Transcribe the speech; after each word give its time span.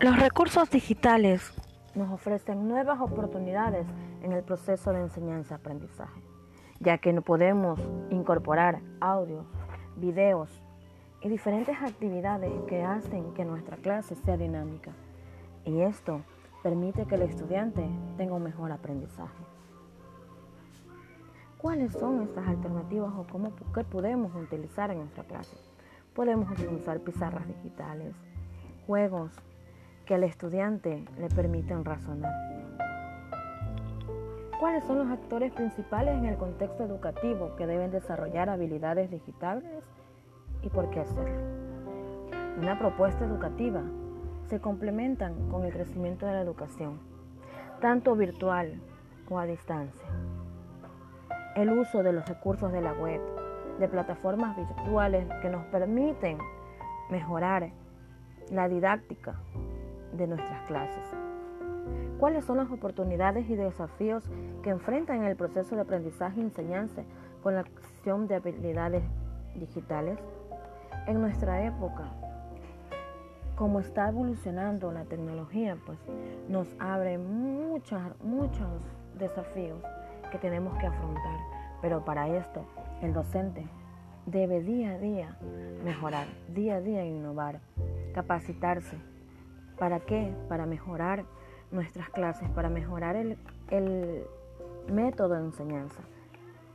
Los 0.00 0.18
recursos 0.18 0.70
digitales 0.70 1.52
nos 1.94 2.10
ofrecen 2.10 2.66
nuevas 2.66 3.02
oportunidades 3.02 3.86
en 4.22 4.32
el 4.32 4.42
proceso 4.42 4.94
de 4.94 5.02
enseñanza-aprendizaje, 5.02 6.22
ya 6.78 6.96
que 6.96 7.12
podemos 7.20 7.78
incorporar 8.08 8.80
audios, 9.02 9.44
videos 9.96 10.48
y 11.20 11.28
diferentes 11.28 11.76
actividades 11.82 12.50
que 12.66 12.82
hacen 12.82 13.34
que 13.34 13.44
nuestra 13.44 13.76
clase 13.76 14.14
sea 14.14 14.38
dinámica. 14.38 14.92
Y 15.66 15.82
esto 15.82 16.22
permite 16.62 17.04
que 17.04 17.16
el 17.16 17.22
estudiante 17.22 17.86
tenga 18.16 18.36
un 18.36 18.44
mejor 18.44 18.72
aprendizaje. 18.72 19.44
¿Cuáles 21.58 21.92
son 21.92 22.22
estas 22.22 22.48
alternativas 22.48 23.12
o 23.18 23.26
cómo 23.30 23.52
qué 23.74 23.84
podemos 23.84 24.34
utilizar 24.34 24.90
en 24.90 25.00
nuestra 25.00 25.24
clase? 25.24 25.58
Podemos 26.14 26.50
utilizar 26.50 27.00
pizarras 27.00 27.46
digitales, 27.46 28.14
juegos, 28.86 29.38
que 30.10 30.16
al 30.16 30.24
estudiante 30.24 31.04
le 31.20 31.28
permiten 31.28 31.84
razonar. 31.84 32.34
¿Cuáles 34.58 34.82
son 34.82 34.98
los 34.98 35.08
actores 35.08 35.52
principales 35.52 36.18
en 36.18 36.24
el 36.24 36.36
contexto 36.36 36.82
educativo 36.82 37.54
que 37.54 37.68
deben 37.68 37.92
desarrollar 37.92 38.48
habilidades 38.50 39.08
digitales 39.08 39.84
y 40.62 40.68
por 40.68 40.90
qué 40.90 40.98
hacerlo? 40.98 41.46
Una 42.58 42.76
propuesta 42.76 43.24
educativa 43.24 43.82
se 44.48 44.60
complementan 44.60 45.48
con 45.48 45.64
el 45.64 45.72
crecimiento 45.72 46.26
de 46.26 46.32
la 46.32 46.40
educación, 46.40 46.98
tanto 47.80 48.16
virtual 48.16 48.80
o 49.28 49.38
a 49.38 49.46
distancia. 49.46 50.08
El 51.54 51.70
uso 51.70 52.02
de 52.02 52.14
los 52.14 52.28
recursos 52.28 52.72
de 52.72 52.80
la 52.80 52.94
web, 52.94 53.20
de 53.78 53.86
plataformas 53.86 54.56
virtuales 54.56 55.28
que 55.40 55.50
nos 55.50 55.64
permiten 55.66 56.38
mejorar 57.10 57.70
la 58.50 58.68
didáctica 58.68 59.36
de 60.12 60.26
nuestras 60.26 60.66
clases. 60.66 61.04
¿Cuáles 62.18 62.44
son 62.44 62.58
las 62.58 62.70
oportunidades 62.70 63.48
y 63.48 63.56
desafíos 63.56 64.24
que 64.62 64.70
enfrentan 64.70 65.18
en 65.18 65.24
el 65.24 65.36
proceso 65.36 65.74
de 65.74 65.82
aprendizaje 65.82 66.40
y 66.40 66.44
enseñanza 66.44 67.02
con 67.42 67.54
la 67.54 67.60
acción 67.60 68.28
de 68.28 68.34
habilidades 68.34 69.02
digitales? 69.54 70.18
En 71.06 71.20
nuestra 71.20 71.64
época, 71.64 72.12
como 73.56 73.80
está 73.80 74.08
evolucionando 74.08 74.92
la 74.92 75.04
tecnología, 75.04 75.76
pues 75.86 75.98
nos 76.48 76.68
abre 76.78 77.18
muchos, 77.18 78.00
muchos 78.22 78.68
desafíos 79.18 79.82
que 80.30 80.38
tenemos 80.38 80.76
que 80.78 80.86
afrontar. 80.86 81.38
Pero 81.80 82.04
para 82.04 82.28
esto, 82.28 82.64
el 83.00 83.14
docente 83.14 83.66
debe 84.26 84.60
día 84.60 84.92
a 84.92 84.98
día 84.98 85.38
mejorar, 85.84 86.26
día 86.48 86.76
a 86.76 86.80
día 86.80 87.04
innovar, 87.04 87.60
capacitarse 88.14 88.96
¿Para 89.80 89.98
qué? 90.00 90.36
Para 90.50 90.66
mejorar 90.66 91.24
nuestras 91.70 92.10
clases, 92.10 92.50
para 92.50 92.68
mejorar 92.68 93.16
el, 93.16 93.38
método 94.92 95.34
de 95.34 95.44
enseñanza 95.44 96.00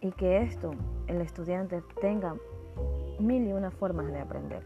y 0.00 0.12
que 0.12 0.42
esto, 0.42 0.72
el 1.08 1.20
estudiante 1.20 1.82
tenga 2.00 2.36
mil 3.18 3.48
y 3.48 3.52
una 3.52 3.70
formas 3.70 4.06
de 4.12 4.20
aprender. 4.20 4.62